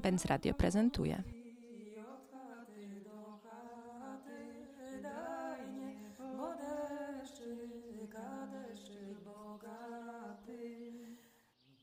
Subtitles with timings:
[0.00, 1.22] Benz Radio prezentuje.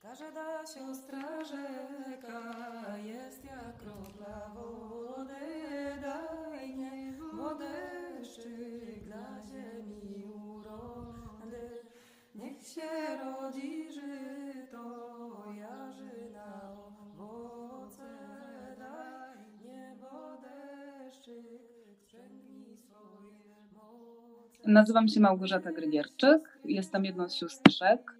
[0.01, 2.41] Każda siostra rzeka
[2.97, 5.35] jest jak kropla wody,
[6.01, 11.69] daj mnie wodeszczyk dla ziemi urody.
[12.35, 14.87] Niech się rodzi żyto,
[24.67, 28.17] Nazywam się Małgorzata Grygierczyk, jestem jedną z siostrzyk.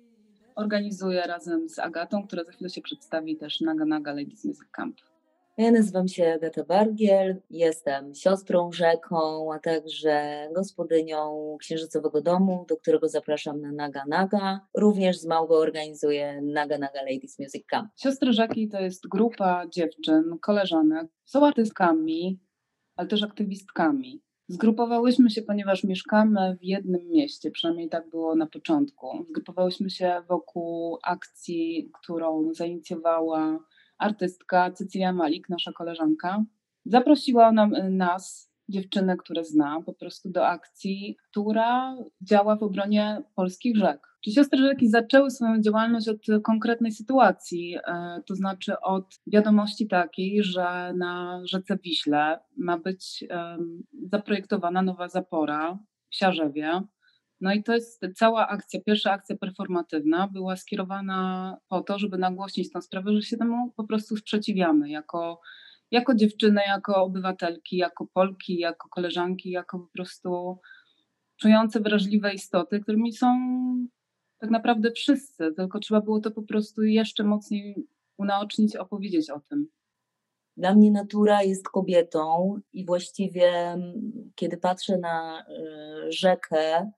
[0.56, 4.98] Organizuję razem z Agatą, która za chwilę się przedstawi też Naga Naga Ladies Music Camp.
[5.58, 13.10] Ja nazywam się Agata Bargiel, jestem siostrą rzeką, a także gospodynią księżycowego domu, do którego
[13.10, 14.60] zapraszam na Naga Naga.
[14.78, 17.92] Również z Małgą organizuję Naga Naga Ladies Music Camp.
[17.96, 22.40] Siostry Rzeki to jest grupa dziewczyn, koleżanek, są artystkami,
[22.98, 24.22] ale też aktywistkami.
[24.48, 29.26] Zgrupowałyśmy się, ponieważ mieszkamy w jednym mieście, przynajmniej tak było na początku.
[29.30, 33.59] Zgrupowałyśmy się wokół akcji, którą zainicjowała
[33.98, 36.44] artystka Cycylia Malik, nasza koleżanka.
[36.86, 43.78] Zaprosiła nam, nas, dziewczyny, które zna, po prostu do akcji, która działa w obronie polskich
[43.78, 44.17] rzek.
[44.28, 50.44] Czy siostry rzeki zaczęły swoją działalność od konkretnej sytuacji, e, to znaczy od wiadomości takiej,
[50.44, 53.23] że na rzece Wiśle ma być
[54.11, 56.81] zaprojektowana nowa zapora w Siarzewie.
[57.42, 62.72] No i to jest cała akcja, pierwsza akcja performatywna była skierowana po to, żeby nagłośnić
[62.72, 65.39] tę sprawę, że się temu po prostu sprzeciwiamy jako,
[65.91, 70.59] jako dziewczyny, jako obywatelki, jako Polki, jako koleżanki, jako po prostu
[71.41, 73.28] czujące wrażliwe istoty, którymi są
[74.40, 79.68] tak naprawdę wszyscy, tylko trzeba było to po prostu jeszcze mocniej unaocznić, opowiedzieć o tym.
[80.58, 86.92] Dla mnie natura jest kobietą i właściwie mm, kiedy patrzę na y, rzekę,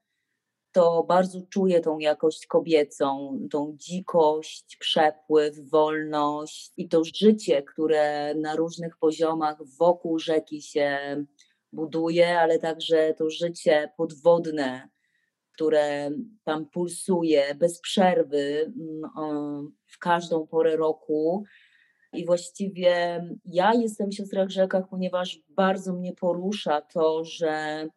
[0.72, 8.56] to bardzo czuję tą jakość kobiecą, tą dzikość, przepływ, wolność i to życie, które na
[8.56, 11.00] różnych poziomach wokół rzeki się
[11.72, 14.90] buduje, ale także to życie podwodne,
[15.59, 16.12] które
[16.44, 18.74] tam pulsuje bez przerwy
[19.18, 21.44] mm, w każdą porę roku.
[22.14, 27.88] I właściwie ja jestem w Siostrach Rzekach, ponieważ bardzo mnie porusza to, że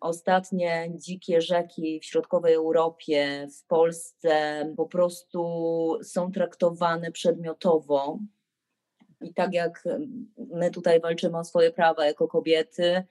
[0.00, 5.42] ostatnie dzikie rzeki w środkowej Europie, w Polsce po prostu
[6.02, 8.18] są traktowane przedmiotowo.
[9.20, 9.84] I tak jak
[10.36, 13.04] my tutaj walczymy o swoje prawa jako kobiety,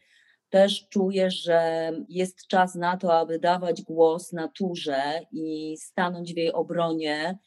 [0.53, 6.53] też czuję, że jest czas na to, aby dawać głos naturze i stanąć w jej
[6.53, 7.37] obronie,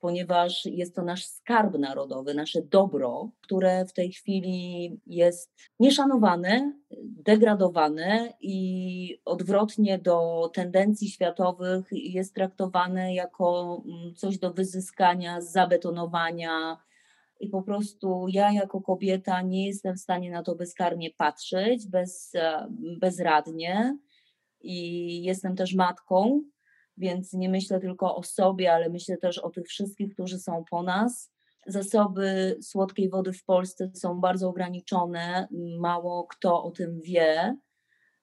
[0.00, 8.32] ponieważ jest to nasz skarb narodowy, nasze dobro, które w tej chwili jest nieszanowane, degradowane
[8.40, 16.76] i odwrotnie do tendencji światowych jest traktowane jako mm, coś do wyzyskania, zabetonowania.
[17.42, 22.34] I po prostu ja, jako kobieta, nie jestem w stanie na to bezkarnie patrzeć, bez,
[22.34, 22.66] e,
[23.00, 23.98] bezradnie.
[24.60, 26.42] I jestem też matką,
[26.96, 30.82] więc nie myślę tylko o sobie, ale myślę też o tych wszystkich, którzy są po
[30.82, 31.32] nas.
[31.66, 35.48] Zasoby słodkiej wody w Polsce są bardzo ograniczone,
[35.78, 37.56] mało kto o tym wie.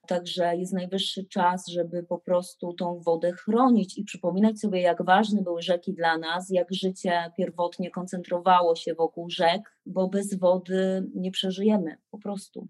[0.09, 5.41] Także jest najwyższy czas, żeby po prostu tą wodę chronić i przypominać sobie, jak ważne
[5.41, 11.31] były rzeki dla nas, jak życie pierwotnie koncentrowało się wokół rzek, bo bez wody nie
[11.31, 12.67] przeżyjemy po prostu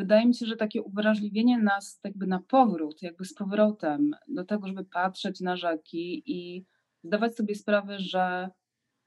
[0.00, 4.68] wydaje mi się, że takie uwrażliwienie nas jakby na powrót, jakby z powrotem do tego,
[4.68, 6.66] żeby patrzeć na rzeki i
[7.04, 8.50] zdawać sobie sprawę, że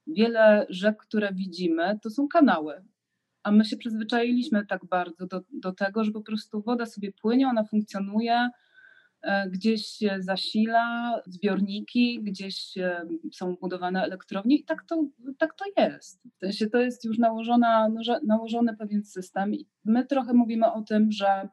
[0.07, 2.85] wiele rzek, które widzimy, to są kanały.
[3.43, 7.47] A my się przyzwyczailiśmy tak bardzo do, do tego, że po prostu woda sobie płynie,
[7.47, 8.49] ona funkcjonuje,
[9.23, 15.05] E, gdzieś się zasila zbiorniki, gdzieś e, są budowane elektrownie i tak to,
[15.37, 16.21] tak to jest.
[16.37, 17.89] W sensie to jest już nałożona,
[18.27, 21.49] nałożony pewien system i my trochę mówimy o tym, że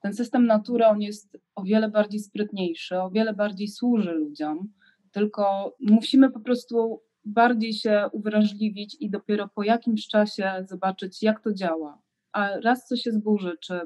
[0.00, 4.72] ten system natury on jest o wiele bardziej sprytniejszy, o wiele bardziej służy ludziom,
[5.12, 11.52] tylko musimy po prostu bardziej się uwrażliwić i dopiero po jakimś czasie zobaczyć, jak to
[11.52, 12.02] działa.
[12.32, 13.80] A raz co się zburzy, czy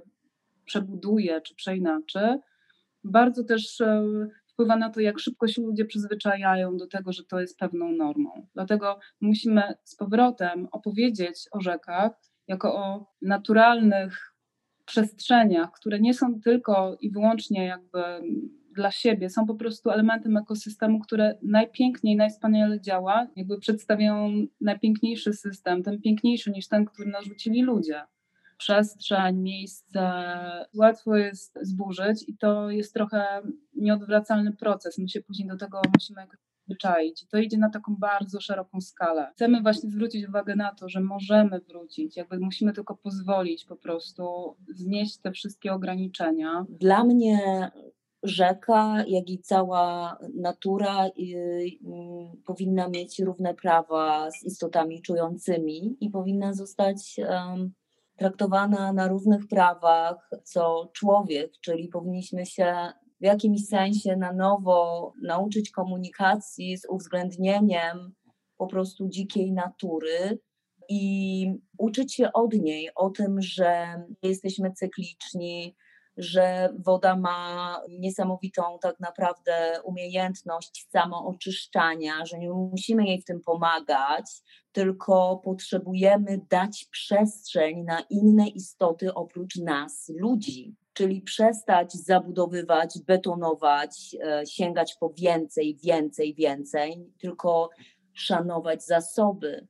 [0.65, 2.41] przebuduje, czy przeinaczy,
[3.05, 4.05] bardzo też e,
[4.47, 8.47] wpływa na to, jak szybko się ludzie przyzwyczajają do tego, że to jest pewną normą.
[8.55, 12.13] Dlatego musimy z powrotem opowiedzieć o rzekach
[12.49, 14.35] jako o naturalnych
[14.85, 18.01] przestrzeniach, które nie są tylko i wyłącznie jakby
[18.79, 24.31] dla siebie, są po prostu elementem ekosystemu, które najpiękniej, najwspaniale działa, jakby przedstawiają
[24.61, 28.03] najpiękniejszy system, ten piękniejszy niż ten, który narzucili ludzie.
[28.59, 30.01] Przestrzeń, miejsce,
[30.75, 33.43] łatwo jest zburzyć i to jest trochę
[33.75, 34.99] nieodwracalny proces.
[34.99, 36.39] My się później do tego musimy jakoś
[36.69, 37.23] zwyczaić.
[37.23, 39.31] I to idzie na taką bardzo szeroką skalę.
[39.33, 44.57] Chcemy właśnie zwrócić uwagę na to, że możemy wrócić, jakby musimy tylko pozwolić po prostu
[44.75, 46.67] znieść te wszystkie ograniczenia.
[46.69, 47.39] Dla mnie
[48.23, 51.11] rzeka, jak i cała natura
[52.47, 57.17] powinna mieć równe prawa z istotami czującymi i powinna zostać
[58.17, 62.75] traktowana na równych prawach co człowiek, czyli powinniśmy się
[63.21, 68.15] w jakimś sensie na nowo nauczyć komunikacji z uwzględnieniem
[68.57, 70.39] po prostu dzikiej natury
[70.89, 71.47] i
[71.79, 73.87] uczyć się od niej o tym, że
[74.23, 75.77] jesteśmy cykliczni,
[76.19, 84.43] że woda ma niesamowitą tak naprawdę umiejętność samooczyszczania, że nie musimy jej w tym pomagać,
[84.73, 90.77] tylko potrzebujemy dać przestrzeń na inne istoty oprócz nas, ludzi.
[90.93, 97.71] Czyli przestać zabudowywać, betonować, e, sięgać po więcej, więcej, więcej, tylko
[98.15, 99.67] szanować zasoby.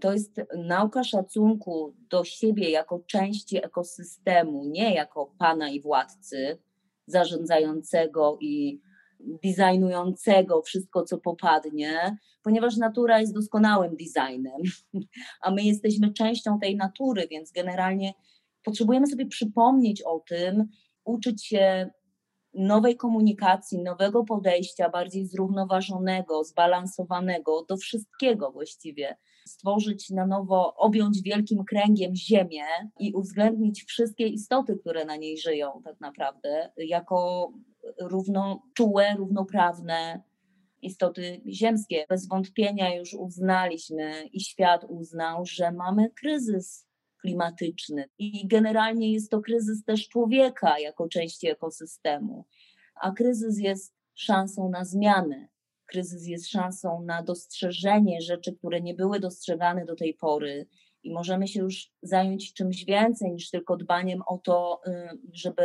[0.00, 6.58] To jest nauka szacunku do siebie jako części ekosystemu, nie jako pana i władcy
[7.06, 8.80] zarządzającego i
[9.20, 14.62] designującego wszystko, co popadnie, ponieważ natura jest doskonałym designem,
[15.42, 18.12] a my jesteśmy częścią tej natury, więc generalnie
[18.64, 20.68] potrzebujemy sobie przypomnieć o tym,
[21.04, 21.90] uczyć się
[22.54, 29.16] nowej komunikacji, nowego podejścia, bardziej zrównoważonego, zbalansowanego do wszystkiego właściwie.
[29.50, 32.64] Stworzyć na nowo, objąć wielkim kręgiem Ziemię
[32.98, 37.52] i uwzględnić wszystkie istoty, które na niej żyją, tak naprawdę, jako
[38.00, 40.22] równoczułe, równoprawne
[40.82, 42.04] istoty ziemskie.
[42.08, 46.86] Bez wątpienia już uznaliśmy i świat uznał, że mamy kryzys
[47.20, 48.04] klimatyczny.
[48.18, 52.46] I generalnie jest to kryzys też człowieka jako części ekosystemu.
[53.02, 55.48] A kryzys jest szansą na zmianę.
[55.90, 60.66] Kryzys jest szansą na dostrzeżenie rzeczy, które nie były dostrzegane do tej pory,
[61.02, 65.64] i możemy się już zająć czymś więcej niż tylko dbaniem o to, y, żeby,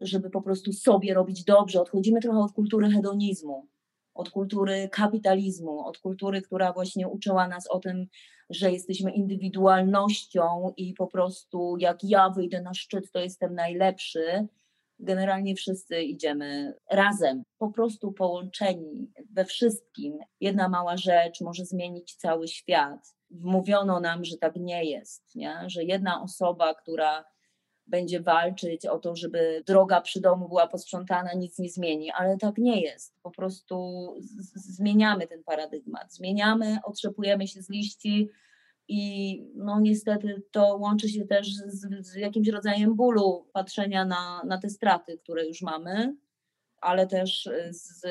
[0.00, 1.80] żeby po prostu sobie robić dobrze.
[1.80, 3.68] Odchodzimy trochę od kultury hedonizmu,
[4.14, 8.06] od kultury kapitalizmu, od kultury, która właśnie uczyła nas o tym,
[8.50, 14.46] że jesteśmy indywidualnością i po prostu jak ja wyjdę na szczyt, to jestem najlepszy.
[15.02, 20.18] Generalnie wszyscy idziemy razem, po prostu połączeni we wszystkim.
[20.40, 23.14] Jedna mała rzecz może zmienić cały świat.
[23.30, 25.56] Wmówiono nam, że tak nie jest, nie?
[25.66, 27.24] że jedna osoba, która
[27.86, 32.58] będzie walczyć o to, żeby droga przy domu była posprzątana, nic nie zmieni, ale tak
[32.58, 33.14] nie jest.
[33.22, 34.06] Po prostu
[34.54, 38.30] zmieniamy ten paradygmat, zmieniamy, otrzepujemy się z liści
[38.88, 44.58] i no niestety to łączy się też z, z jakimś rodzajem bólu patrzenia na, na
[44.58, 46.16] te straty, które już mamy,
[46.80, 48.02] ale też z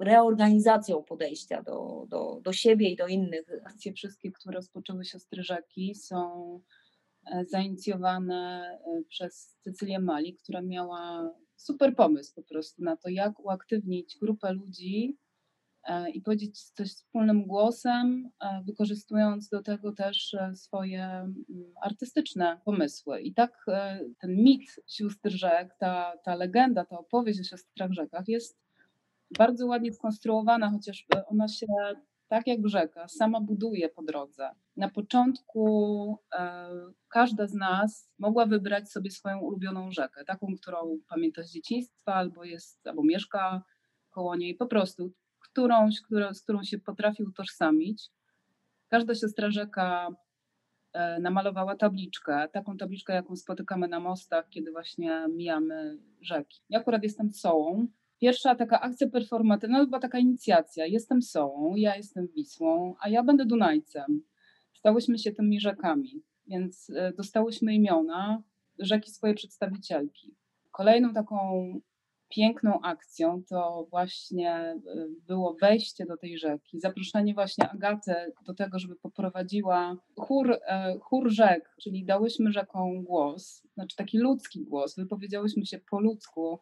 [0.00, 3.46] reorganizacją podejścia do, do, do siebie i do innych.
[3.64, 6.60] Akcje wszystkie, które rozpoczęły siostry rzeki są
[7.32, 13.40] E, zainicjowane e, przez Cecylię Mali, która miała super pomysł po prostu na to, jak
[13.40, 15.16] uaktywnić grupę ludzi
[16.14, 18.30] i powiedzieć coś wspólnym głosem,
[18.64, 21.34] wykorzystując do tego też swoje mm,
[21.82, 23.20] artystyczne pomysły.
[23.20, 23.66] I tak
[24.20, 28.58] ten mit sióstr rzek, ta, ta legenda, ta opowieść o siostrach rzekach jest
[29.38, 31.66] bardzo ładnie skonstruowana, chociaż ona się
[32.28, 34.50] tak jak rzeka, sama buduje po drodze.
[34.76, 36.68] Na początku e,
[37.08, 42.44] każda z nas mogła wybrać sobie swoją ulubioną rzekę, taką, którą pamięta z dzieciństwa, albo
[42.44, 43.62] jest, albo mieszka
[44.10, 45.12] koło niej, po prostu
[45.56, 48.10] którąś, która, z którą się potrafi utożsamić.
[48.88, 50.08] Każda siostra rzeka
[50.92, 56.60] e, namalowała tabliczkę, taką tabliczkę, jaką spotykamy na mostach, kiedy właśnie mijamy rzeki.
[56.68, 57.86] Ja akurat jestem sołą,
[58.20, 60.86] Pierwsza taka akcja performatywna to była taka inicjacja.
[60.86, 64.22] Jestem Sołą, ja jestem Wisłą, a ja będę Dunajcem.
[64.72, 68.42] Stałyśmy się tymi rzekami, więc e, dostałyśmy imiona
[68.78, 70.34] rzeki swoje przedstawicielki.
[70.70, 71.36] Kolejną taką
[72.28, 74.78] piękną akcją to właśnie e,
[75.26, 78.14] było wejście do tej rzeki, zaproszenie właśnie Agaty
[78.46, 84.64] do tego, żeby poprowadziła chór, e, chór rzek, czyli dałyśmy rzekom głos, znaczy taki ludzki
[84.64, 86.60] głos, wypowiedziałyśmy się po ludzku,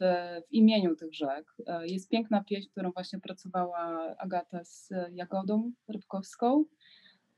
[0.00, 1.54] w imieniu tych rzek.
[1.66, 6.64] E, jest piękna pieśń, którą właśnie pracowała Agata z Jagodą Rybkowską.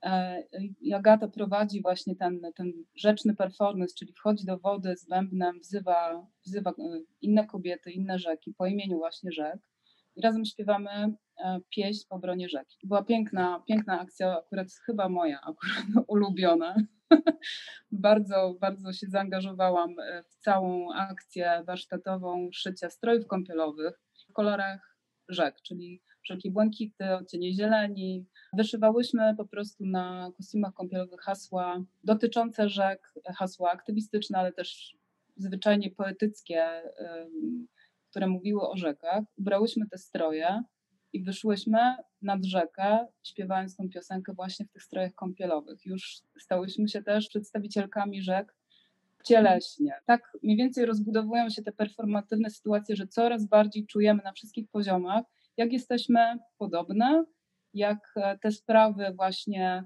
[0.05, 0.43] E,
[0.81, 6.27] I Agata prowadzi właśnie ten, ten rzeczny performance, czyli wchodzi do wody z bębnem, wzywa,
[6.47, 6.75] wzywa e,
[7.21, 9.61] inne kobiety, inne rzeki po imieniu właśnie rzek
[10.17, 12.79] i razem śpiewamy e, pieśń w obronie rzeki.
[12.85, 16.77] Była piękna, piękna akcja, akurat chyba moja, akurat ulubiona.
[17.93, 19.95] bardzo, bardzo się zaangażowałam
[20.31, 24.97] w całą akcję warsztatową szycia strojów kąpielowych w kolorach
[25.29, 28.27] rzek, czyli wszelkie błękity, odcienie zieleni.
[28.57, 34.97] Wyszywałyśmy po prostu na kostiumach kąpielowych hasła dotyczące rzek, hasła aktywistyczne, ale też
[35.37, 36.83] zwyczajnie poetyckie,
[38.11, 39.25] które mówiły o rzekach.
[39.39, 40.63] Ubrałyśmy te stroje
[41.13, 41.79] i wyszłyśmy
[42.23, 45.87] nad rzekę, śpiewając tą piosenkę właśnie w tych strojach kąpielowych.
[45.87, 48.55] Już stałyśmy się też przedstawicielkami rzek
[49.25, 49.93] cieleśnie.
[50.05, 55.25] Tak mniej więcej rozbudowują się te performatywne sytuacje, że coraz bardziej czujemy na wszystkich poziomach,
[55.57, 57.25] jak jesteśmy podobne,
[57.75, 59.85] jak e, te sprawy właśnie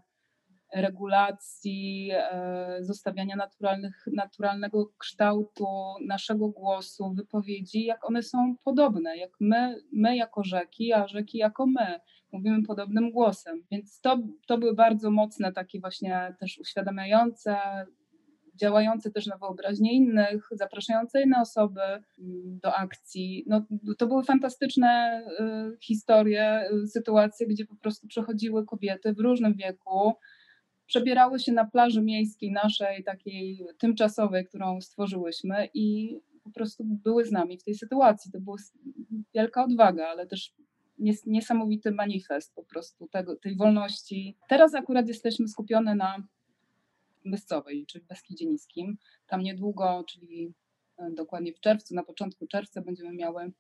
[0.75, 5.67] regulacji, e, zostawiania naturalnych, naturalnego kształtu
[6.07, 11.67] naszego głosu, wypowiedzi, jak one są podobne, jak my, my jako rzeki, a rzeki jako
[11.67, 12.01] my
[12.33, 13.63] mówimy podobnym głosem.
[13.71, 17.57] Więc to, to były bardzo mocne, takie właśnie też uświadamiające,
[18.61, 23.45] działające też na wyobraźnię innych, zapraszające inne osoby mm, do akcji.
[23.47, 23.67] No,
[23.99, 25.23] to były fantastyczne
[25.75, 30.13] y, historie, y, sytuacje, gdzie po prostu przechodziły kobiety w różnym wieku,
[30.87, 37.33] przebierały się na plaży miejskiej naszej, takiej tymczasowej, którą stworzyłyśmy i po prostu były z
[37.33, 38.33] nami w tej sytuacji.
[38.33, 38.57] To była
[39.35, 40.55] wielka odwaga, ale też
[41.27, 44.37] niesamowity manifest po prostu tego, tej wolności.
[44.49, 46.23] Teraz akurat jesteśmy skupione na
[47.29, 48.99] Myscowej, czyli w Beskidzie Niskim.
[49.27, 50.55] Tam niedługo, czyli
[50.99, 53.53] e, dokładnie w czerwcu, na początku czerwca będziemy miały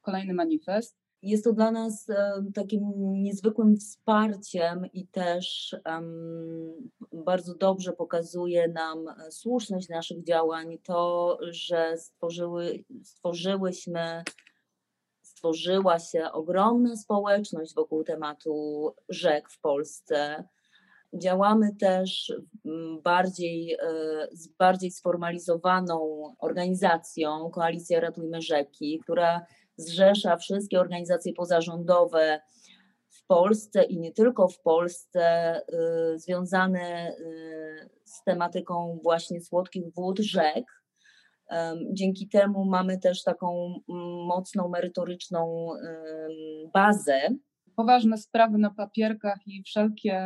[0.00, 0.98] kolejny manifest.
[1.22, 2.82] Jest to dla nas e, takim
[3.22, 12.84] niezwykłym wsparciem i też um, bardzo dobrze pokazuje nam słuszność naszych działań to, że stworzyły,
[13.02, 14.22] stworzyłyśmy,
[15.22, 20.48] stworzyła się ogromna społeczność wokół tematu rzek w Polsce
[21.14, 22.32] Działamy też
[22.64, 23.78] mm, bardziej, e,
[24.32, 29.46] z bardziej sformalizowaną organizacją, Koalicja Ratujmy Rzeki, która
[29.76, 32.40] zrzesza wszystkie organizacje pozarządowe
[33.10, 35.62] w Polsce i nie tylko w Polsce, e,
[36.18, 37.14] związane e,
[38.04, 40.64] z tematyką właśnie słodkich wód rzek.
[41.92, 43.74] Dzięki temu mamy też taką
[44.26, 45.68] mocną merytoryczną
[46.72, 47.20] bazę
[47.78, 50.20] poważne sprawy na papierkach i wszelkie,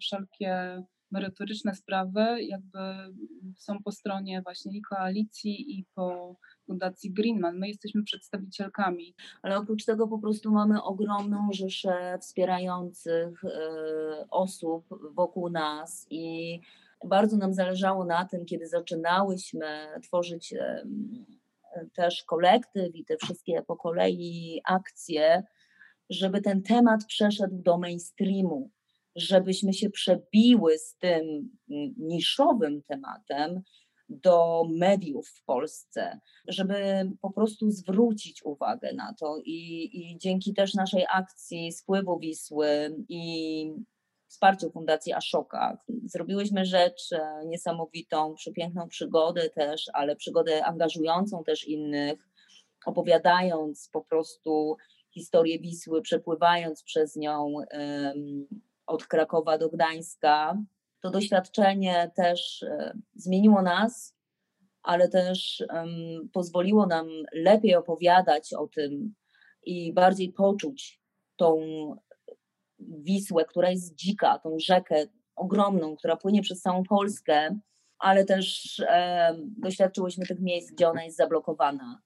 [0.00, 2.78] wszelkie merytoryczne sprawy jakby
[3.56, 6.36] są po stronie właśnie i koalicji i po
[6.66, 7.58] Fundacji Greenman.
[7.58, 9.14] My jesteśmy przedstawicielkami.
[9.42, 13.50] Ale oprócz tego po prostu mamy ogromną rzeszę wspierających y,
[14.30, 16.60] osób wokół nas i
[17.04, 20.86] bardzo nam zależało na tym, kiedy zaczynałyśmy tworzyć y,
[21.94, 25.42] też kolektyw i te wszystkie po kolei akcje,
[26.10, 28.70] żeby ten temat przeszedł do mainstreamu,
[29.16, 31.50] żebyśmy się przebiły z tym
[31.98, 33.62] niszowym tematem
[34.08, 40.74] do mediów w Polsce, żeby po prostu zwrócić uwagę na to i, i dzięki też
[40.74, 43.72] naszej akcji Spływu Wisły i
[44.28, 52.28] wsparciu Fundacji Ashoka zrobiłyśmy rzecz e, niesamowitą, przepiękną przygodę też, ale przygodę angażującą też innych,
[52.86, 54.76] opowiadając po prostu
[55.16, 57.54] historię Wisły, przepływając przez nią
[58.86, 60.62] od Krakowa do Gdańska.
[61.00, 64.16] To doświadczenie też e, zmieniło nas,
[64.82, 65.64] ale też
[66.32, 69.14] pozwoliło nam lepiej opowiadać o tym
[69.62, 71.00] i bardziej poczuć
[71.36, 71.60] tą
[72.78, 75.06] Wisłę, która jest dzika, tą rzekę
[75.36, 77.58] ogromną, która płynie przez całą Polskę,
[77.98, 82.02] ale też e, doświadczyłyśmy tych miejsc, gdzie ona jest zablokowana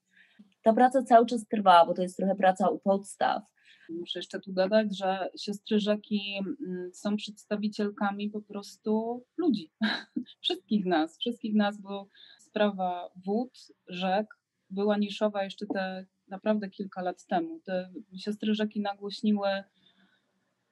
[0.63, 3.43] ta praca cały czas trwa, bo to jest trochę praca u podstaw.
[3.89, 9.73] Muszę jeszcze tu dodać, że siostry rzeki mm, są przedstawicielkami po prostu ludzi,
[10.43, 14.27] wszystkich nas, wszystkich nas, bo sprawa wód, rzek
[14.71, 17.61] była niszowa jeszcze te naprawdę kilka lat temu.
[17.65, 19.49] Te siostry rzeki nagłośniły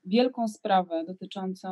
[0.05, 1.71] wielką sprawę dotyczącą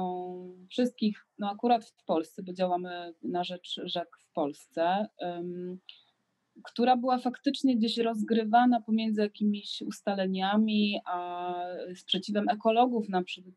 [0.70, 5.06] wszystkich, no akurat w Polsce, bo działamy na rzecz rzek w Polsce
[6.64, 11.54] która była faktycznie gdzieś rozgrywana pomiędzy jakimiś ustaleniami a
[11.94, 13.54] sprzeciwem ekologów na przykład,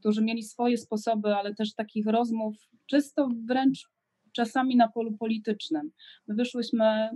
[0.00, 2.56] którzy mieli swoje sposoby, ale też takich rozmów
[2.86, 3.88] czysto wręcz
[4.32, 5.90] czasami na polu politycznym.
[6.28, 7.10] My wyszłyśmy,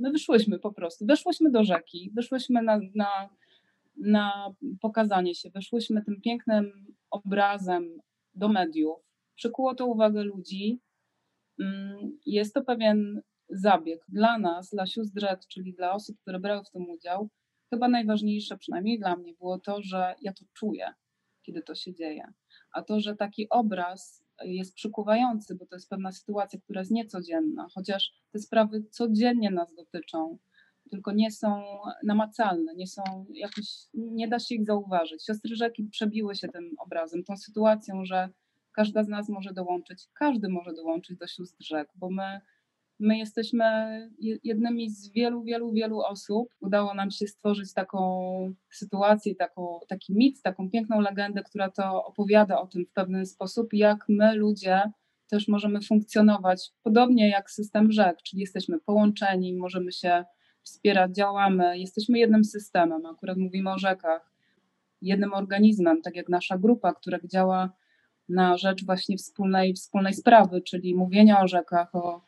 [0.00, 3.28] my wyszłyśmy po prostu, weszłyśmy do rzeki, wyszłyśmy na, na,
[3.96, 7.98] na pokazanie się, wyszłyśmy tym pięknym obrazem
[8.34, 8.98] do mediów,
[9.34, 10.80] przykuło to uwagę ludzi.
[11.60, 16.70] Mm, Jest to pewien zabieg dla nas, dla sióstr czyli dla osób, które brały w
[16.70, 17.28] tym udział.
[17.70, 20.94] Chyba najważniejsze, przynajmniej dla mnie, było to, że ja to czuję,
[21.42, 22.32] kiedy to się dzieje.
[22.72, 27.66] A to, że taki obraz jest przykuwający, bo to jest pewna sytuacja, która jest niecodzienna,
[27.74, 30.38] chociaż te sprawy codziennie nas dotyczą,
[30.90, 31.62] tylko nie są
[32.04, 33.64] namacalne, nie są jakoś,
[33.94, 35.24] nie da się ich zauważyć.
[35.24, 38.28] Siostry rzeki przebiły się tym obrazem, tą sytuacją, że
[38.72, 42.40] każda z nas może dołączyć, każdy może dołączyć do sióstr rzek, bo my,
[43.00, 43.64] my jesteśmy
[44.18, 46.48] je- jednymi z wielu, wielu, wielu osób.
[46.60, 52.60] Udało nam się stworzyć taką sytuację, taką, taki mit, taką piękną legendę, która to opowiada
[52.60, 54.82] o tym w pewien sposób, jak my ludzie
[55.30, 60.24] też możemy funkcjonować podobnie jak system rzek, czyli jesteśmy połączeni, możemy się
[60.62, 64.32] wspierać, działamy, jesteśmy jednym systemem, akurat mówimy o rzekach,
[65.02, 67.72] jednym organizmem, tak jak nasza grupa, która działa
[68.28, 72.22] na rzecz właśnie wspólnej, wspólnej sprawy, czyli mówienia o rzekach, o,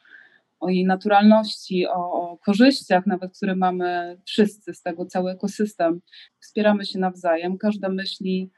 [0.61, 6.01] o jej naturalności, o, korzyściach, nawet które mamy wszyscy z tego, cały ekosystem.
[6.41, 8.51] Wspieramy się nawzajem, każda myśli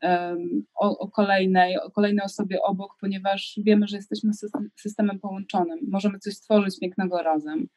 [0.00, 5.78] em, o, o, kolejnej, o kolejnej osobie obok, ponieważ wiemy, że jesteśmy system- systemem połączonym.
[5.88, 7.68] Możemy coś stworzyć pięknego razem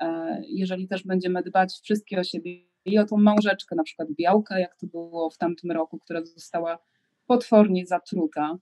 [0.00, 4.60] e, jeżeli też będziemy dbać wszystkie o siebie i o tą małżeczkę, na przykład białkę,
[4.60, 6.78] jak to było w tamtym roku, która została
[7.26, 8.58] potwornie zatruta.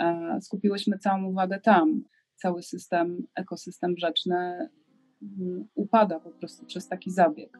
[0.00, 2.04] E, Skupiłyśmy całą uwagę tam.
[2.36, 4.68] Cały system, ekosystem rzeczny
[5.22, 7.58] mm, upada po prostu przez taki zabieg.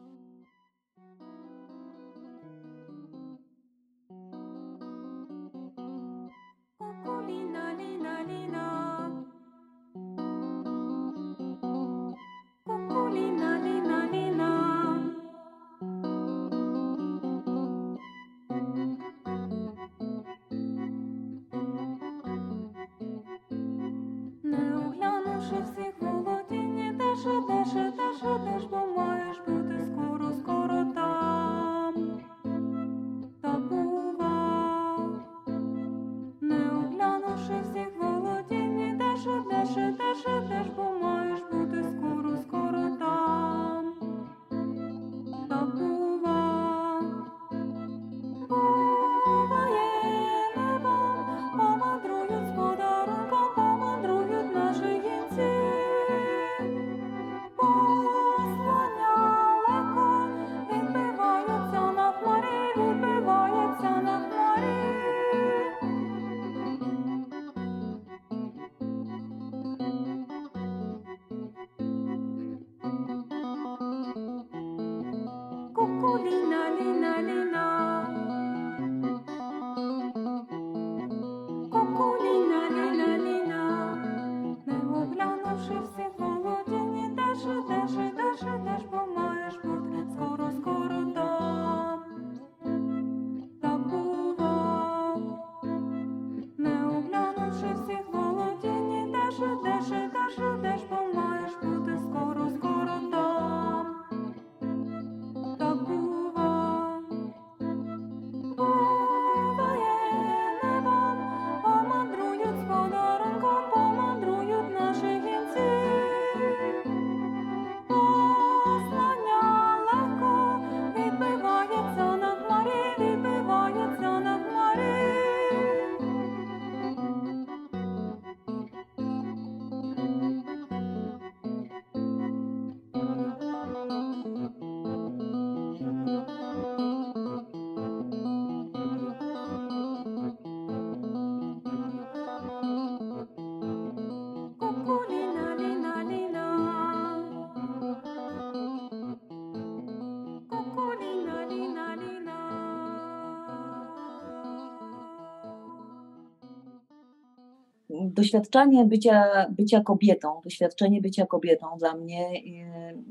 [158.15, 163.03] Doświadczenie bycia, bycia kobietą, doświadczenie bycia kobietą dla mnie y,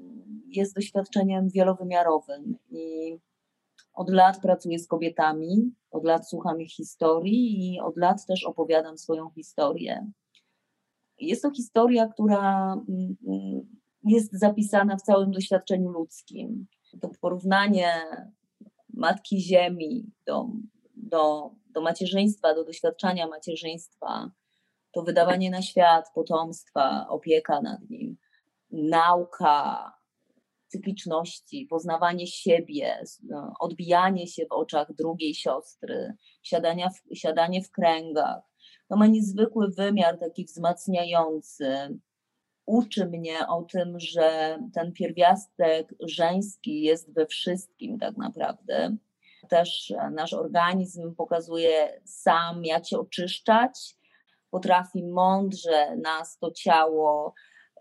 [0.49, 3.17] jest doświadczeniem wielowymiarowym i
[3.95, 8.99] od lat pracuję z kobietami, od lat słucham ich historii i od lat też opowiadam
[8.99, 10.07] swoją historię.
[11.19, 16.67] Jest to historia, która mm, mm, jest zapisana w całym doświadczeniu ludzkim.
[17.01, 17.93] To porównanie
[18.95, 20.49] Matki Ziemi do,
[20.97, 24.31] do, do macierzyństwa, do doświadczania macierzyństwa,
[24.95, 28.17] to wydawanie na świat potomstwa, opieka nad nim,
[28.71, 29.93] nauka
[30.69, 38.43] cykliczności, poznawanie siebie, no, odbijanie się w oczach drugiej siostry, siadania w, siadanie w kręgach.
[38.89, 41.99] To ma niezwykły wymiar taki wzmacniający.
[42.67, 48.97] Uczy mnie o tym, że ten pierwiastek żeński jest we wszystkim tak naprawdę.
[49.49, 53.97] Też nasz organizm pokazuje sam, jak się oczyszczać.
[54.55, 57.35] Potrafi mądrze nas to ciało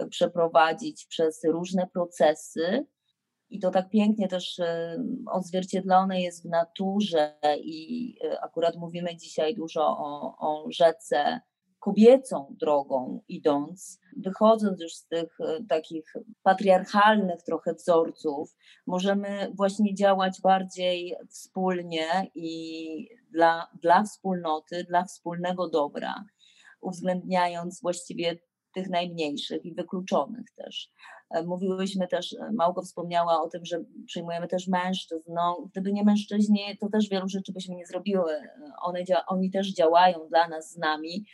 [0.09, 2.85] przeprowadzić przez różne procesy.
[3.49, 4.97] I to tak pięknie też e,
[5.31, 11.39] odzwierciedlone jest w naturze, i e, akurat mówimy dzisiaj dużo o, o rzece
[11.79, 18.55] kobiecą drogą idąc, wychodząc już z tych e, takich patriarchalnych trochę wzorców,
[18.87, 26.23] możemy właśnie działać bardziej wspólnie i dla, dla wspólnoty, dla wspólnego dobra,
[26.83, 28.37] uwzględniając właściwie
[28.73, 30.89] tych najmniejszych i wykluczonych też.
[31.29, 35.33] E, mówiłyśmy też, e, Małgo wspomniała o tym, że przyjmujemy też mężczyzn.
[35.33, 38.33] No, gdyby nie mężczyźni, to też wielu rzeczy byśmy nie zrobiły.
[38.81, 41.25] One, oni też działają dla nas z nami.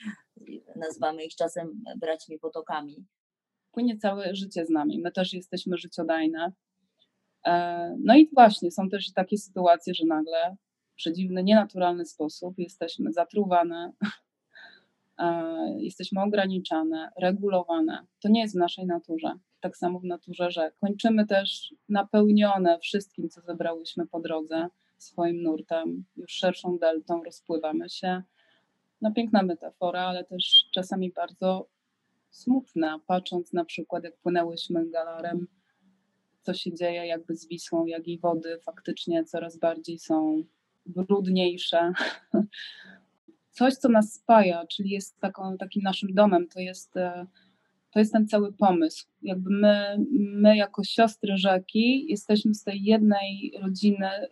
[0.75, 3.05] Nazywamy ich czasem braćmi potokami.
[3.71, 4.99] Płynie całe życie z nami.
[4.99, 6.53] My też jesteśmy życiodajne.
[7.45, 10.55] E, no i właśnie, są też takie sytuacje, że nagle
[10.91, 13.91] w przedziwny, nienaturalny sposób jesteśmy zatruwane,
[15.77, 18.05] jesteśmy ograniczane, regulowane.
[18.21, 19.33] To nie jest w naszej naturze.
[19.61, 20.75] Tak samo w naturze rzek.
[20.81, 28.23] Kończymy też napełnione wszystkim, co zebrałyśmy po drodze, swoim nurtem, już szerszą deltą rozpływamy się.
[29.01, 31.69] No piękna metafora, ale też czasami bardzo
[32.29, 35.47] smutna, patrząc na przykład, jak płynęłyśmy galarem,
[36.41, 40.43] co się dzieje jakby z Wisłą, jak i wody faktycznie coraz bardziej są
[40.85, 41.93] brudniejsze,
[43.59, 47.25] coś, co nas spaja, czyli jest taką, takim naszym domem, to jest, e,
[47.91, 49.07] to jest ten cały pomysł.
[49.21, 54.29] Jakby my, my jako siostry rzeki jesteśmy z tej jednej rodziny e,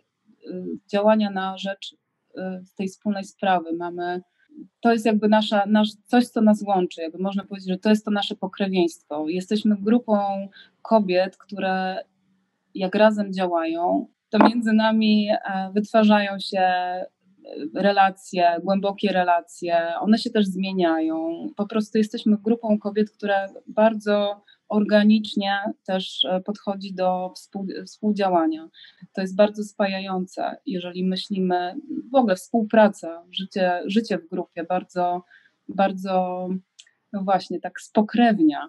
[0.90, 1.96] działania na rzecz
[2.36, 3.76] e, tej wspólnej sprawy.
[3.76, 4.22] Mamy,
[4.80, 7.02] to jest jakby nasza, nasz, coś, co nas łączy.
[7.02, 9.28] Jakby można powiedzieć, że to jest to nasze pokrewieństwo.
[9.28, 10.48] Jesteśmy grupą
[10.82, 12.04] kobiet, które
[12.74, 15.28] jak razem działają, to między nami
[15.74, 16.62] wytwarzają się
[17.74, 21.48] relacje, głębokie relacje, one się też zmieniają.
[21.56, 28.68] Po prostu jesteśmy grupą kobiet, które bardzo organicznie też e, podchodzi do współ, współdziałania.
[29.12, 31.74] To jest bardzo spajające, jeżeli myślimy,
[32.12, 35.22] w ogóle współpraca, życie, życie w grupie bardzo,
[35.68, 36.48] bardzo,
[37.12, 38.68] no właśnie, tak spokrewnia.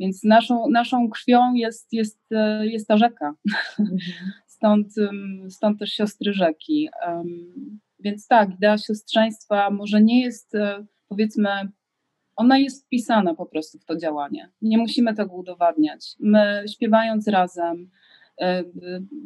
[0.00, 3.34] Więc naszą, naszą krwią jest, jest, e, jest ta rzeka.
[3.78, 3.98] Mhm.
[4.46, 4.94] Stąd,
[5.48, 6.88] stąd też siostry rzeki.
[8.00, 11.48] Więc tak, idea siostrzeństwa może nie jest, e, powiedzmy,
[12.36, 14.50] ona jest wpisana po prostu w to działanie.
[14.62, 16.14] Nie musimy tego udowadniać.
[16.20, 17.90] My śpiewając razem,
[18.40, 18.64] e,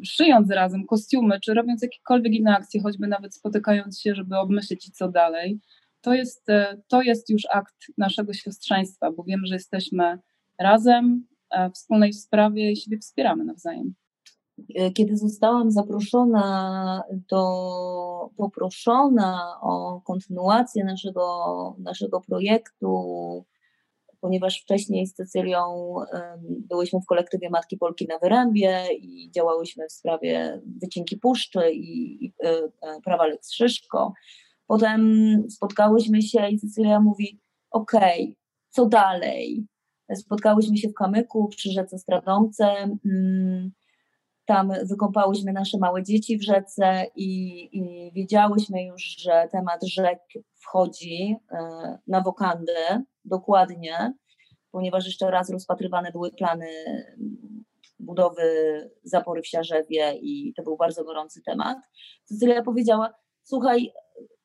[0.05, 5.09] szyjąc razem kostiumy, czy robiąc jakiekolwiek inne akcje, choćby nawet spotykając się, żeby obmyślić co
[5.09, 5.61] dalej,
[6.01, 10.19] to jest, e, to jest już akt naszego siostrzeństwa, bo wiemy, że jesteśmy
[10.59, 11.27] razem
[11.71, 13.95] w wspólnej sprawie i siebie wspieramy nawzajem.
[14.95, 23.05] Kiedy zostałam zaproszona do, poproszona o kontynuację naszego, naszego projektu,
[24.23, 25.95] ponieważ wcześniej z Cecylią
[26.45, 32.33] byłyśmy w kolektywie Matki Polki na Wyrębie i działałyśmy w sprawie wycinki puszczy i, i
[32.45, 34.13] e, e, prawa Lex Szyszko.
[34.67, 35.03] Potem
[35.51, 38.35] spotkałyśmy się i Cecylia mówi, okej, okay,
[38.69, 39.67] co dalej?
[40.15, 42.67] Spotkałyśmy się w Kamyku przy rzece Stradomce.
[43.07, 43.73] Mm,
[44.53, 47.29] tam wykąpałyśmy nasze małe dzieci w rzece i,
[47.73, 50.19] i wiedziałyśmy już, że temat rzek
[50.55, 51.59] wchodzi e,
[52.07, 54.15] na wokandę dokładnie,
[54.71, 56.67] ponieważ jeszcze raz rozpatrywane były plany
[57.99, 58.43] budowy
[59.03, 61.79] zapory w Siarzewie i to był bardzo gorący temat.
[62.25, 63.93] Cecylia powiedziała, słuchaj,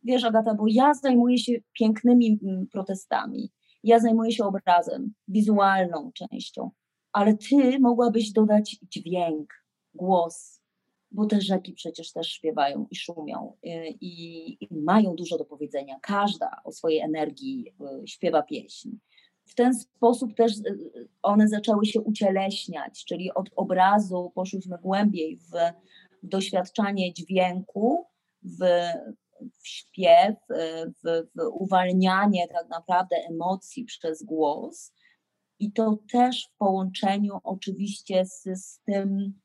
[0.03, 2.39] wiesz Agata, bo ja zajmuję się pięknymi
[2.71, 3.51] protestami,
[3.83, 6.71] ja zajmuję się obrazem, wizualną częścią,
[7.11, 9.66] ale ty mogłabyś dodać dźwięk,
[9.97, 10.61] głos,
[11.11, 13.69] bo te rzeki przecież też śpiewają i szumią y,
[14.01, 15.99] i, i mają dużo do powiedzenia.
[16.01, 18.89] Każda o swojej energii y, śpiewa pieśń.
[19.45, 25.51] W ten sposób też y, one zaczęły się ucieleśniać, czyli od obrazu poszliśmy głębiej w,
[26.23, 28.05] w doświadczanie dźwięku,
[28.43, 28.57] w,
[29.59, 30.35] w śpiew,
[31.03, 34.93] w, w uwalnianie tak naprawdę emocji przez głos.
[35.59, 39.39] I to też w połączeniu oczywiście z, z tym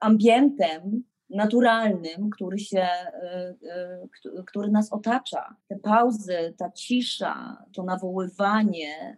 [0.00, 4.08] ambientem naturalnym, który, się, e, e,
[4.46, 5.56] który nas otacza.
[5.68, 9.16] Te pauzy, ta cisza, to nawoływanie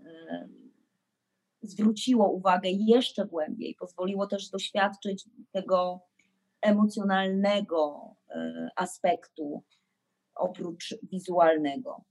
[1.62, 6.00] zwróciło uwagę jeszcze głębiej, pozwoliło też doświadczyć tego
[6.60, 9.62] emocjonalnego e, aspektu
[10.34, 12.04] oprócz wizualnego.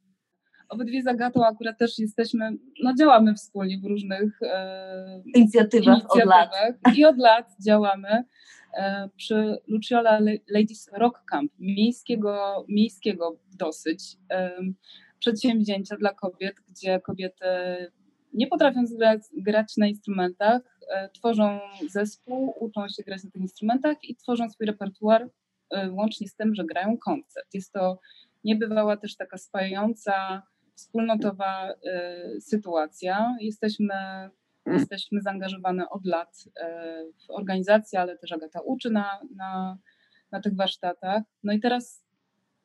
[0.73, 2.51] Obydwie z Agatą akurat też jesteśmy,
[2.83, 6.49] no działamy wspólnie w różnych e, Inicjatywach od lat.
[6.49, 8.23] inicjatywach i od lat działamy
[8.77, 14.51] e, przy Luciola Ladies Rock Camp, miejskiego, miejskiego dosyć e,
[15.19, 17.45] przedsięwzięcia dla kobiet, gdzie kobiety
[18.33, 21.59] nie potrafią grać, grać na instrumentach, e, tworzą
[21.89, 25.29] zespół, uczą się grać na tych instrumentach i tworzą swój repertuar
[25.69, 27.53] e, łącznie z tym, że grają koncert.
[27.53, 27.99] Jest to
[28.43, 30.43] niebywała też taka spajająca,
[30.75, 31.75] wspólnotowa e,
[32.41, 33.35] sytuacja.
[33.39, 33.93] Jesteśmy,
[34.65, 36.43] jesteśmy zaangażowane od lat
[37.27, 39.77] w organizację, ale też Agata uczy na, na,
[40.31, 41.23] na tych warsztatach.
[41.43, 42.05] No i teraz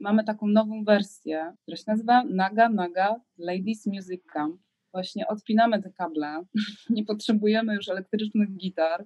[0.01, 4.61] mamy taką nową wersję, która się nazywa Naga Naga Ladies Music Camp
[4.93, 6.45] właśnie odpinamy te kable,
[6.91, 9.05] nie potrzebujemy już elektrycznych gitar,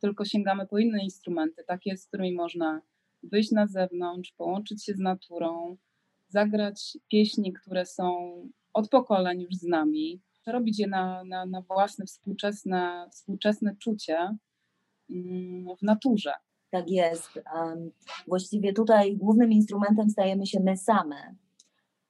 [0.00, 2.82] tylko sięgamy po inne instrumenty, takie, z którymi można
[3.22, 5.76] wyjść na zewnątrz, połączyć się z naturą,
[6.28, 8.32] zagrać pieśni, które są
[8.72, 14.36] od pokoleń już z nami, przerobić je na, na, na własne współczesne, współczesne czucie
[15.10, 16.32] mm, w naturze.
[16.70, 17.40] Tak jest.
[18.26, 21.34] właściwie tutaj głównym instrumentem stajemy się my same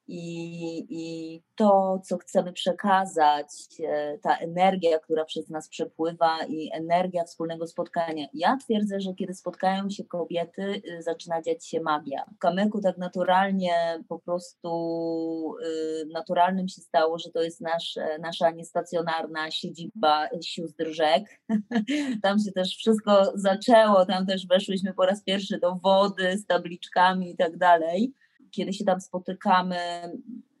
[0.07, 3.47] i, i to, co chcemy przekazać,
[3.87, 8.27] e, ta energia, która przez nas przepływa i energia wspólnego spotkania.
[8.33, 12.25] Ja twierdzę, że kiedy spotkają się kobiety, y, zaczyna dziać się magia.
[12.35, 18.19] W kamyku tak naturalnie, po prostu y, naturalnym się stało, że to jest nasz, e,
[18.19, 21.41] nasza niestacjonarna siedziba sióstr rzek.
[22.23, 27.31] Tam się też wszystko zaczęło, tam też weszłyśmy po raz pierwszy do wody z tabliczkami
[27.31, 28.13] i tak dalej
[28.51, 29.77] kiedy się tam spotykamy,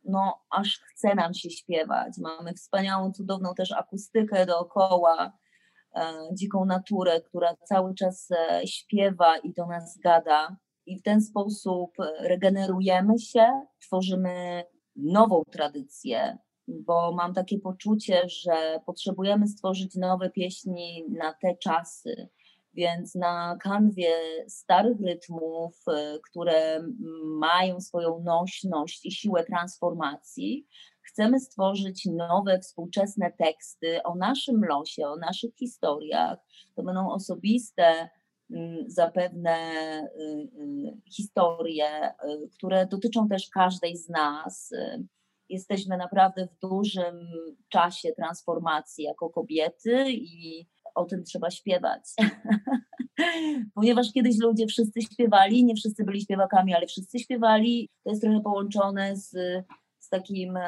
[0.05, 2.13] no aż chce nam się śpiewać.
[2.17, 5.37] Mamy wspaniałą, cudowną też akustykę dookoła,
[5.95, 10.57] e, dziką naturę, która cały czas e, śpiewa i do nas gada.
[10.85, 14.63] I w ten sposób regenerujemy się, tworzymy
[14.95, 22.29] nową tradycję, bo mam takie poczucie, że potrzebujemy stworzyć nowe pieśni na te czasy,
[22.77, 24.15] więc na kanwie
[24.47, 26.83] starych rytmów, e, które
[27.23, 30.67] mają swoją nośność i siłę transformacji,
[31.01, 36.39] chcemy stworzyć nowe, współczesne teksty o naszym losie, o naszych historiach.
[36.75, 38.09] To będą osobiste,
[38.87, 39.57] zapewne
[40.19, 44.73] y, y, historie, y, które dotyczą też każdej z nas.
[45.49, 47.27] Jesteśmy naprawdę w dużym
[47.69, 52.01] czasie transformacji jako kobiety i o tym trzeba śpiewać.
[53.75, 57.89] Ponieważ kiedyś ludzie wszyscy śpiewali, nie wszyscy byli śpiewakami, ale wszyscy śpiewali.
[58.03, 59.29] To jest trochę połączone z,
[59.99, 60.59] z takim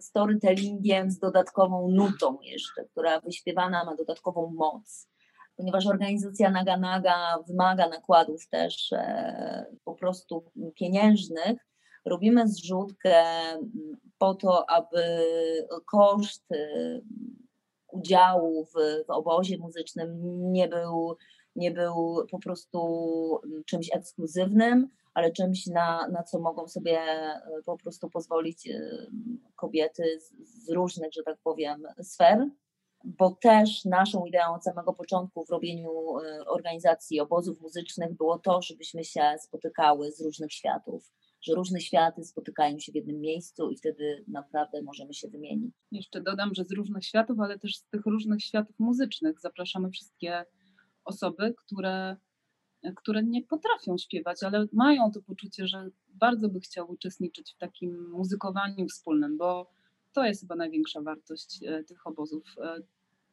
[0.00, 5.08] storytellingiem, z dodatkową nutą jeszcze, która wyśpiewana ma dodatkową moc
[5.58, 11.58] ponieważ organizacja Naga Naga wymaga nakładów też e, po prostu pieniężnych,
[12.04, 13.24] robimy zrzutkę
[14.18, 15.02] po to, aby
[15.86, 16.46] koszt
[17.98, 20.18] udziału w, w obozie muzycznym
[20.52, 21.16] nie był,
[21.56, 22.80] nie był po prostu
[23.66, 28.80] czymś ekskluzywnym, ale czymś, na, na co mogą sobie e, po prostu pozwolić e,
[29.56, 32.48] kobiety z, z różnych, że tak powiem, sfer
[33.04, 38.62] bo też naszą ideą od samego początku w robieniu e, organizacji obozów muzycznych było to,
[38.62, 43.76] żebyśmy się spotykały z różnych światów że różne światy spotykają się w jednym miejscu i
[43.76, 45.74] wtedy naprawdę możemy się wymienić.
[45.92, 50.44] Jeszcze dodam, że z różnych światów, ale też z tych różnych światów muzycznych zapraszamy wszystkie
[51.04, 52.16] osoby, które,
[52.96, 58.10] które nie potrafią śpiewać, ale mają to poczucie, że bardzo by chciały uczestniczyć w takim
[58.10, 59.70] muzykowaniu wspólnym, bo
[60.12, 62.44] to jest chyba największa wartość e, tych obozów.
[62.58, 62.82] E,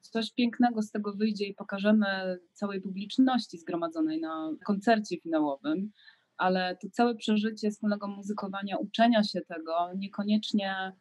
[0.02, 5.92] coś pięknego z tego wyjdzie i pokażemy całej publiczności zgromadzonej na koncercie finałowym,
[6.38, 10.92] ale to całe przeżycie wspólnego muzykowania, uczenia się tego, niekoniecznie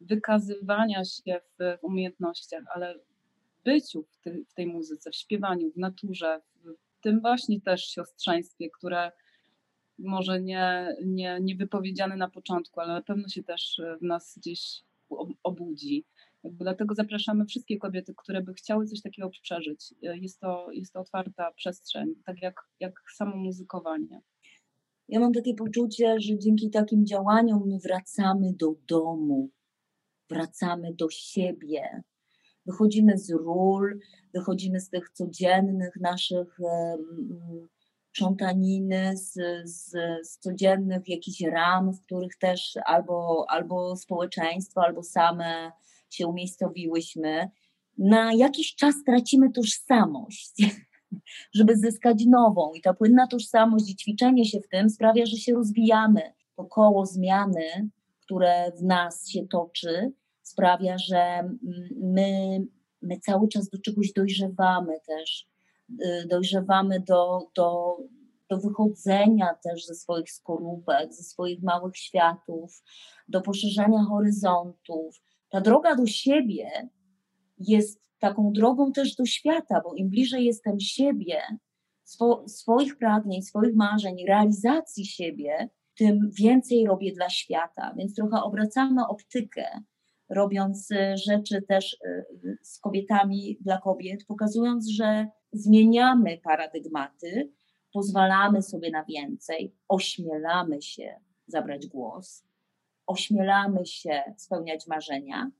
[0.00, 2.98] wykazywania się w, w umiejętnościach, ale
[3.64, 8.70] byciu w, ty, w tej muzyce, w śpiewaniu, w naturze, w tym właśnie też siostrzeństwie,
[8.70, 9.12] które
[9.98, 14.82] może nie, nie, nie wypowiedziane na początku, ale na pewno się też w nas gdzieś
[15.42, 16.04] obudzi.
[16.44, 19.94] Dlatego zapraszamy wszystkie kobiety, które by chciały coś takiego przeżyć.
[20.02, 24.20] Jest to, jest to otwarta przestrzeń, tak jak, jak samo muzykowanie.
[25.08, 29.50] Ja mam takie poczucie, że dzięki takim działaniom my wracamy do domu,
[30.30, 32.02] wracamy do siebie,
[32.66, 33.98] wychodzimy z ról,
[34.34, 36.58] wychodzimy z tych codziennych naszych
[38.12, 39.32] krzątaniny, z,
[39.64, 39.90] z,
[40.22, 45.72] z, codziennych jakichś ram, w których też albo, albo społeczeństwo, albo same
[46.10, 47.50] się umiejscowiłyśmy.
[47.98, 50.54] Na jakiś czas tracimy tożsamość.
[51.54, 52.72] żeby zyskać nową.
[52.72, 56.22] I ta płynna tożsamość i ćwiczenie się w tym sprawia, że się rozwijamy.
[56.56, 61.48] To koło zmiany, które w nas się toczy, sprawia, że
[62.00, 62.58] my,
[63.02, 65.48] my cały czas do czegoś dojrzewamy też.
[65.90, 67.96] Y, Dojrzewamy do, do,
[68.50, 72.82] do wychodzenia też ze swoich skorupek, ze swoich małych światów,
[73.28, 75.22] do poszerzania horyzontów.
[75.48, 76.88] Ta droga do siebie
[77.58, 81.40] jest taką drogą też do świata, bo im bliżej jestem siebie,
[82.04, 87.94] swo, swoich pragnień, swoich marzeń, realizacji siebie, tym więcej robię dla świata.
[87.96, 89.64] Więc trochę obracamy optykę,
[90.28, 97.52] robiąc y, rzeczy też y, z kobietami dla kobiet, pokazując, że zmieniamy paradygmaty,
[97.92, 102.44] pozwalamy sobie na więcej, ośmielamy się zabrać głos,
[103.06, 105.50] ośmielamy się spełniać marzenia,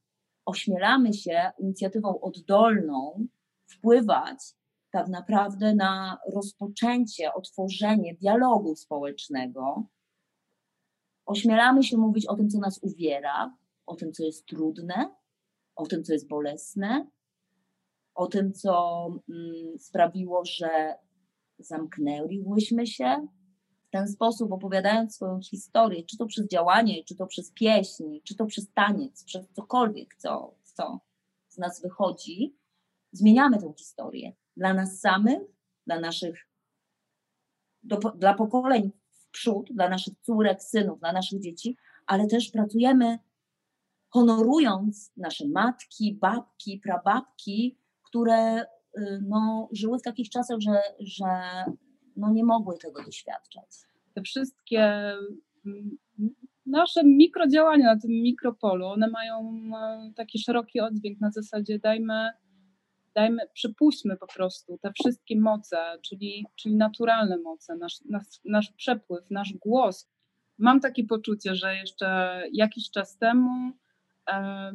[0.47, 3.27] ośmielamy się inicjatywą oddolną
[3.67, 4.39] wpływać
[4.91, 9.87] tak naprawdę na rozpoczęcie, otworzenie dialogu społecznego.
[11.27, 15.15] Ośmielamy się mówić o tym, co nas uwiera, o tym, co jest trudne,
[15.77, 17.07] o tym, co jest bolesne,
[18.15, 20.95] o tym, co mm, sprawiło, że
[21.59, 23.27] zamknęłyśmy się.
[23.95, 28.47] Ten sposób, opowiadając swoją historię, czy to przez działanie, czy to przez pieśń, czy to
[28.47, 31.01] przez taniec, przez cokolwiek, co, co
[31.49, 32.57] z nas wychodzi,
[33.13, 35.39] zmieniamy tę historię dla nas samych,
[35.87, 36.49] dla naszych,
[37.83, 41.77] do, dla pokoleń w przód, dla naszych córek, synów, dla naszych dzieci,
[42.07, 43.19] ale też pracujemy
[44.09, 48.67] honorując nasze matki, babki, prababki, które y,
[49.29, 51.27] no, żyły w takich czasach, że, że
[52.17, 53.71] no, nie mogły tego doświadczać.
[54.15, 54.83] te wszystkie
[55.67, 55.99] mm,
[56.67, 62.31] nasze mikrodziałania na tym mikropolu, one mają e, taki szeroki oddźwięk na zasadzie dajmy,
[63.15, 69.31] dajmy, przypuśćmy po prostu te wszystkie moce, czyli, czyli naturalne moce, nasz, nasz, nasz przepływ,
[69.31, 70.11] nasz głos.
[70.59, 73.73] Mam takie poczucie, że jeszcze jakiś czas temu
[74.31, 74.73] e,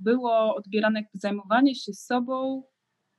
[0.00, 2.62] było odbierane zajmowanie się sobą,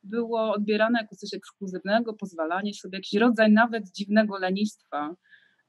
[0.06, 5.16] było odbierane jako coś ekskluzywnego, pozwalanie sobie, jakiś rodzaj nawet dziwnego lenistwa,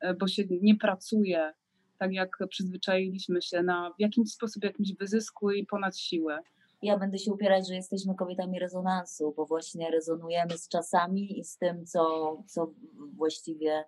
[0.01, 1.53] e, bo się nie pracuje
[1.99, 6.39] tak, jak przyzwyczailiśmy się na w jakimś sposób, jakimś wyzysku i ponad siłę.
[6.83, 11.59] Ja będę się upierać, że jesteśmy kobietami rezonansu, bo właśnie rezonujemy z czasami i z
[11.59, 12.03] tym, co,
[12.47, 12.73] co
[13.15, 13.85] właściwie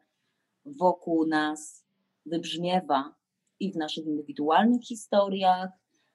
[0.65, 1.85] wokół nas
[2.27, 3.15] wybrzmiewa
[3.61, 5.71] i w naszych indywidualnych historiach,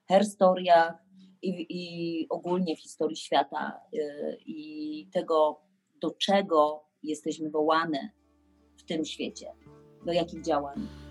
[0.08, 1.03] herstoriach
[1.44, 3.98] i, i ogólnie w historii świata y,
[4.46, 5.60] i tego,
[6.00, 8.10] do czego jesteśmy wołane
[8.76, 9.52] w tym świecie,
[10.06, 11.03] do jakich działań.